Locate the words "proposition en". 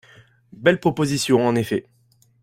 0.79-1.55